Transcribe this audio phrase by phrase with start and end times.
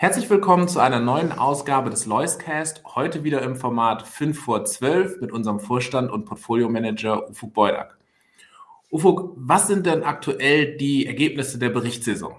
[0.00, 2.82] Herzlich willkommen zu einer neuen Ausgabe des Loiscast.
[2.94, 7.98] Heute wieder im Format 5 vor 12 mit unserem Vorstand und Portfoliomanager Ufuk Beudak.
[8.92, 12.36] Ufuk, was sind denn aktuell die Ergebnisse der Berichtssaison?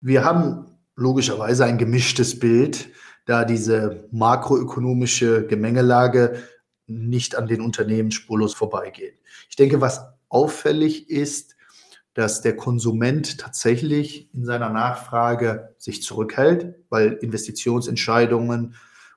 [0.00, 0.66] Wir haben
[0.96, 2.88] logischerweise ein gemischtes Bild,
[3.24, 6.42] da diese makroökonomische Gemengelage
[6.88, 9.14] nicht an den Unternehmen spurlos vorbeigeht.
[9.48, 11.54] Ich denke, was auffällig ist,
[12.20, 18.74] dass der Konsument tatsächlich in seiner Nachfrage sich zurückhält, weil Investitionsentscheidungen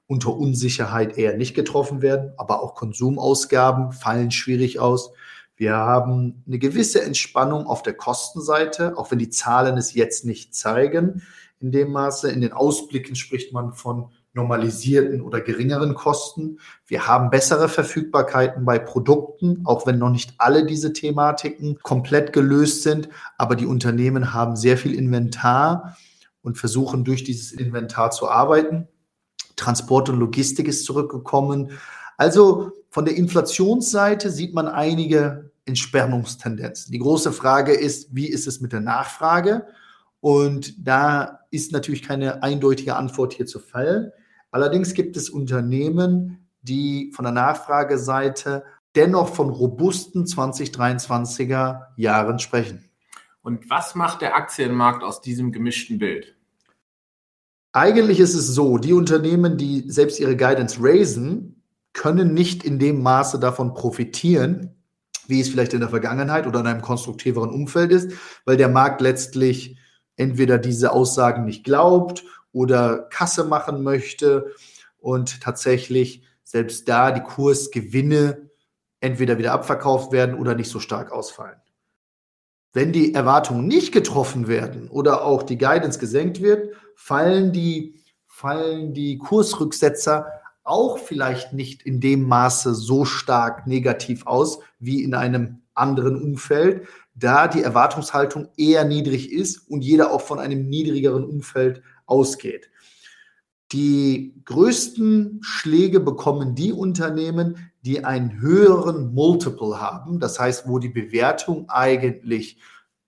[0.07, 5.11] unter Unsicherheit eher nicht getroffen werden, aber auch Konsumausgaben fallen schwierig aus.
[5.57, 10.55] Wir haben eine gewisse Entspannung auf der Kostenseite, auch wenn die Zahlen es jetzt nicht
[10.55, 11.23] zeigen.
[11.59, 16.59] In dem Maße, in den Ausblicken spricht man von normalisierten oder geringeren Kosten.
[16.87, 22.83] Wir haben bessere Verfügbarkeiten bei Produkten, auch wenn noch nicht alle diese Thematiken komplett gelöst
[22.83, 23.09] sind.
[23.37, 25.97] Aber die Unternehmen haben sehr viel Inventar
[26.41, 28.87] und versuchen durch dieses Inventar zu arbeiten.
[29.55, 31.71] Transport und Logistik ist zurückgekommen.
[32.17, 36.91] Also von der Inflationsseite sieht man einige Entsperrungstendenzen.
[36.91, 39.67] Die große Frage ist, wie ist es mit der Nachfrage?
[40.19, 44.11] Und da ist natürlich keine eindeutige Antwort hier zu fallen.
[44.53, 48.63] Allerdings gibt es Unternehmen, die von der Nachfrageseite
[48.95, 52.87] dennoch von robusten 2023er Jahren sprechen.
[53.41, 56.35] Und was macht der Aktienmarkt aus diesem gemischten Bild?
[57.71, 63.01] Eigentlich ist es so, die Unternehmen, die selbst ihre Guidance raisen, können nicht in dem
[63.01, 64.75] Maße davon profitieren,
[65.25, 68.11] wie es vielleicht in der Vergangenheit oder in einem konstruktiveren Umfeld ist,
[68.45, 69.79] weil der Markt letztlich
[70.15, 72.23] entweder diese Aussagen nicht glaubt
[72.53, 74.53] oder Kasse machen möchte
[74.99, 78.49] und tatsächlich selbst da die Kursgewinne
[79.01, 81.57] entweder wieder abverkauft werden oder nicht so stark ausfallen.
[82.71, 88.93] Wenn die Erwartungen nicht getroffen werden oder auch die Guidance gesenkt wird, fallen die, fallen
[88.93, 90.27] die Kursrücksetzer
[90.63, 96.87] auch vielleicht nicht in dem Maße so stark negativ aus wie in einem anderen Umfeld,
[97.15, 102.69] da die Erwartungshaltung eher niedrig ist und jeder auch von einem niedrigeren Umfeld ausgeht.
[103.71, 110.89] Die größten Schläge bekommen die Unternehmen, die einen höheren Multiple haben, das heißt, wo die
[110.89, 112.59] Bewertung eigentlich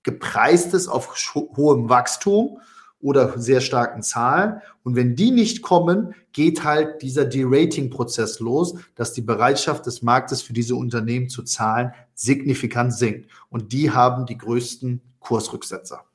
[0.04, 1.16] gepreist ist auf
[1.56, 2.60] hohem Wachstum
[3.00, 4.62] oder sehr starken Zahlen.
[4.84, 10.42] Und wenn die nicht kommen, geht halt dieser Derating-Prozess los, dass die Bereitschaft des Marktes
[10.42, 13.30] für diese Unternehmen zu zahlen signifikant sinkt.
[13.50, 16.06] Und die haben die größten Kursrücksetzer.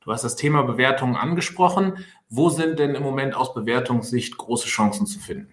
[0.00, 1.98] Du hast das Thema Bewertungen angesprochen.
[2.30, 5.48] Wo sind denn im Moment aus Bewertungssicht große Chancen zu finden?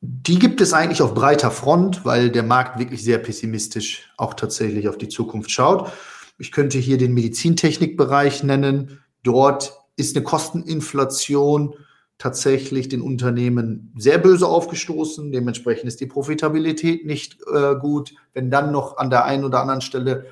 [0.00, 4.88] Die gibt es eigentlich auf breiter Front, weil der Markt wirklich sehr pessimistisch auch tatsächlich
[4.88, 5.90] auf die Zukunft schaut.
[6.38, 9.00] Ich könnte hier den Medizintechnikbereich nennen.
[9.24, 11.74] Dort ist eine Kosteninflation
[12.18, 15.32] tatsächlich den Unternehmen sehr böse aufgestoßen.
[15.32, 18.14] Dementsprechend ist die Profitabilität nicht äh, gut.
[18.32, 20.26] Wenn dann noch an der einen oder anderen Stelle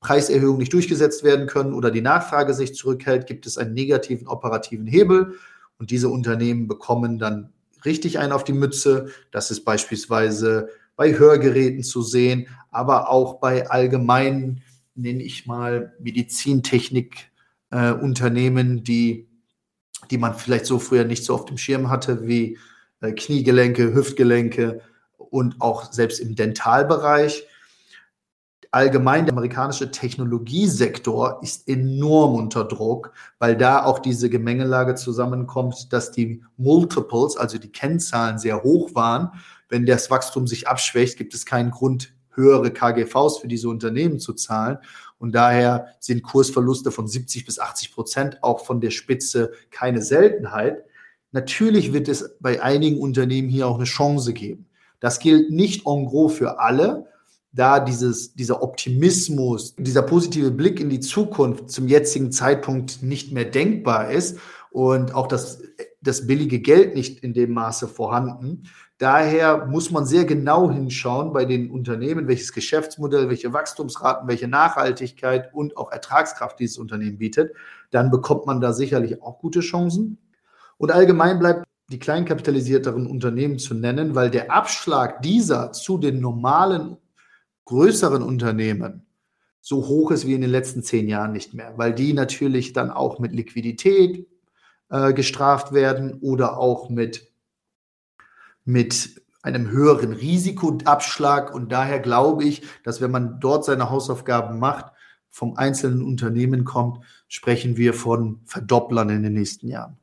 [0.00, 4.86] Preiserhöhungen nicht durchgesetzt werden können oder die Nachfrage sich zurückhält, gibt es einen negativen operativen
[4.86, 5.34] Hebel
[5.78, 7.52] und diese Unternehmen bekommen dann
[7.84, 9.08] richtig einen auf die Mütze.
[9.30, 14.62] Das ist beispielsweise bei Hörgeräten zu sehen, aber auch bei allgemeinen,
[14.94, 19.28] nenne ich mal, Medizintechnik-Unternehmen, äh, die,
[20.10, 22.58] die man vielleicht so früher nicht so auf dem Schirm hatte, wie
[23.00, 24.80] äh, Kniegelenke, Hüftgelenke
[25.16, 27.46] und auch selbst im Dentalbereich
[28.70, 36.12] allgemein der amerikanische Technologiesektor ist enorm unter Druck, weil da auch diese Gemengelage zusammenkommt, dass
[36.12, 39.32] die Multiples, also die Kennzahlen sehr hoch waren.
[39.68, 44.34] Wenn das Wachstum sich abschwächt, gibt es keinen Grund, höhere KGVs für diese Unternehmen zu
[44.34, 44.78] zahlen.
[45.18, 50.84] Und daher sind Kursverluste von 70 bis 80 Prozent auch von der Spitze keine Seltenheit.
[51.32, 54.66] Natürlich wird es bei einigen Unternehmen hier auch eine Chance geben.
[55.00, 57.06] Das gilt nicht en gros für alle,
[57.52, 63.44] da dieses, dieser Optimismus, dieser positive Blick in die Zukunft zum jetzigen Zeitpunkt nicht mehr
[63.44, 64.38] denkbar ist
[64.70, 65.60] und auch das,
[66.00, 68.64] das billige Geld nicht in dem Maße vorhanden.
[68.98, 75.52] Daher muss man sehr genau hinschauen bei den Unternehmen, welches Geschäftsmodell, welche Wachstumsraten, welche Nachhaltigkeit
[75.54, 77.52] und auch Ertragskraft dieses Unternehmen bietet.
[77.90, 80.18] Dann bekommt man da sicherlich auch gute Chancen.
[80.76, 86.96] Und allgemein bleibt die kleinkapitalisierteren Unternehmen zu nennen, weil der Abschlag dieser zu den normalen
[87.70, 89.06] größeren Unternehmen
[89.60, 92.90] so hoch ist wie in den letzten zehn Jahren nicht mehr, weil die natürlich dann
[92.90, 94.26] auch mit Liquidität
[94.88, 97.30] äh, gestraft werden oder auch mit,
[98.64, 101.54] mit einem höheren Risikoabschlag.
[101.54, 104.86] Und daher glaube ich, dass wenn man dort seine Hausaufgaben macht,
[105.28, 109.96] vom einzelnen Unternehmen kommt, sprechen wir von Verdopplern in den nächsten Jahren.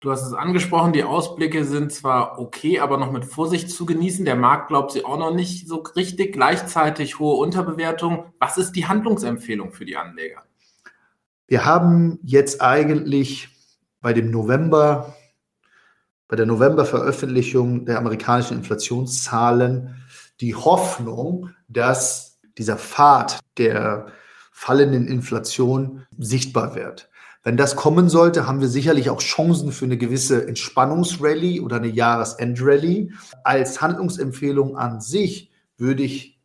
[0.00, 4.26] Du hast es angesprochen, die Ausblicke sind zwar okay, aber noch mit Vorsicht zu genießen.
[4.26, 6.34] Der Markt glaubt sie auch noch nicht so richtig.
[6.34, 8.26] Gleichzeitig hohe Unterbewertung.
[8.38, 10.42] Was ist die Handlungsempfehlung für die Anleger?
[11.46, 13.48] Wir haben jetzt eigentlich
[14.02, 15.14] bei dem November,
[16.28, 20.04] bei der November-Veröffentlichung der amerikanischen Inflationszahlen
[20.40, 24.08] die Hoffnung, dass dieser Pfad der
[24.52, 27.08] fallenden Inflation sichtbar wird.
[27.46, 31.86] Wenn das kommen sollte, haben wir sicherlich auch Chancen für eine gewisse Entspannungsrallye oder eine
[31.86, 33.12] Jahresendrallye.
[33.44, 36.40] Als Handlungsempfehlung an sich würde ich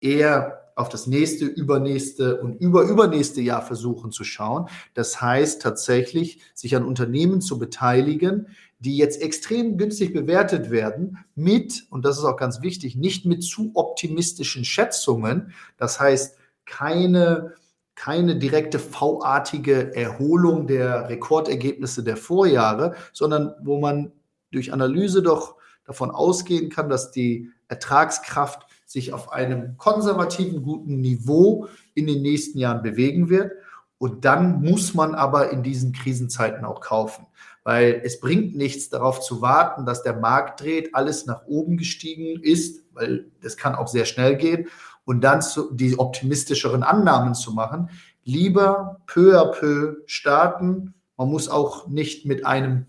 [0.00, 4.68] eher auf das nächste, übernächste und überübernächste Jahr versuchen zu schauen.
[4.92, 8.48] Das heißt tatsächlich, sich an Unternehmen zu beteiligen,
[8.80, 13.44] die jetzt extrem günstig bewertet werden, mit, und das ist auch ganz wichtig, nicht mit
[13.44, 15.52] zu optimistischen Schätzungen.
[15.76, 17.54] Das heißt, keine,
[18.00, 24.10] keine direkte V-artige Erholung der Rekordergebnisse der Vorjahre, sondern wo man
[24.52, 31.68] durch Analyse doch davon ausgehen kann, dass die Ertragskraft sich auf einem konservativen, guten Niveau
[31.92, 33.52] in den nächsten Jahren bewegen wird.
[33.98, 37.26] Und dann muss man aber in diesen Krisenzeiten auch kaufen,
[37.70, 42.42] weil es bringt nichts darauf zu warten, dass der Markt dreht, alles nach oben gestiegen
[42.42, 44.66] ist, weil das kann auch sehr schnell gehen
[45.04, 47.88] und dann zu, die optimistischeren Annahmen zu machen.
[48.24, 50.94] Lieber peu à peu starten.
[51.16, 52.86] Man muss auch nicht mit einem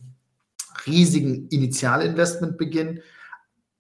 [0.88, 3.02] riesigen Initialinvestment beginnen,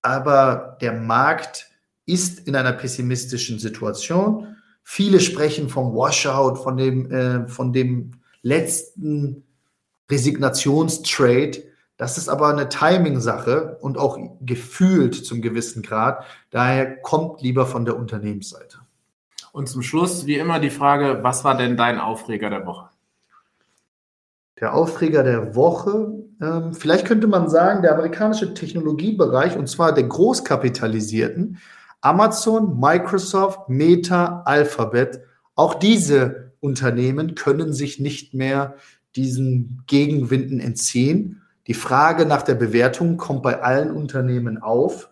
[0.03, 1.67] aber der Markt
[2.05, 4.55] ist in einer pessimistischen Situation.
[4.83, 8.11] Viele sprechen vom Washout, von dem, äh, von dem
[8.43, 9.47] letzten
[10.11, 11.63] Resignationstrade.
[11.97, 16.25] Das ist aber eine Timing-Sache und auch gefühlt zum gewissen Grad.
[16.49, 18.79] Daher kommt lieber von der Unternehmensseite.
[19.51, 22.89] Und zum Schluss, wie immer, die Frage, was war denn dein Aufreger der Woche?
[24.59, 30.03] Der Aufreger der Woche, ähm, vielleicht könnte man sagen, der amerikanische Technologiebereich, und zwar der
[30.03, 31.57] Großkapitalisierten,
[31.99, 35.21] Amazon, Microsoft, Meta, Alphabet,
[35.55, 38.75] auch diese Unternehmen können sich nicht mehr
[39.15, 41.41] diesen Gegenwinden entziehen.
[41.67, 45.09] Die Frage nach der Bewertung kommt bei allen Unternehmen auf,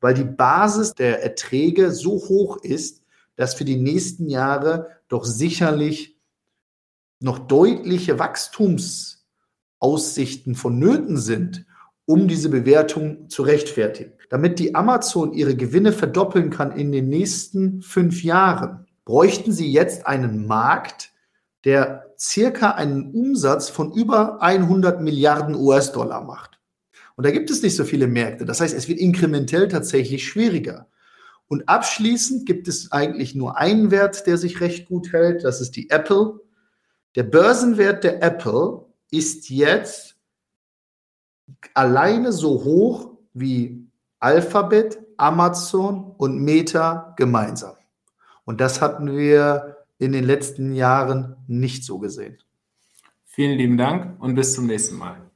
[0.00, 3.02] weil die Basis der Erträge so hoch ist,
[3.36, 6.16] dass für die nächsten Jahre doch sicherlich
[7.20, 11.66] noch deutliche Wachstumsaussichten vonnöten sind,
[12.06, 14.12] um diese Bewertung zu rechtfertigen.
[14.30, 20.06] Damit die Amazon ihre Gewinne verdoppeln kann in den nächsten fünf Jahren, bräuchten sie jetzt
[20.06, 21.09] einen Markt,
[21.64, 26.58] der circa einen Umsatz von über 100 Milliarden US-Dollar macht.
[27.16, 28.44] Und da gibt es nicht so viele Märkte.
[28.44, 30.88] Das heißt, es wird inkrementell tatsächlich schwieriger.
[31.48, 35.44] Und abschließend gibt es eigentlich nur einen Wert, der sich recht gut hält.
[35.44, 36.40] Das ist die Apple.
[37.16, 40.16] Der Börsenwert der Apple ist jetzt
[41.74, 43.90] alleine so hoch wie
[44.20, 47.74] Alphabet, Amazon und Meta gemeinsam.
[48.44, 52.38] Und das hatten wir in den letzten Jahren nicht so gesehen.
[53.26, 55.29] Vielen lieben Dank und bis zum nächsten Mal.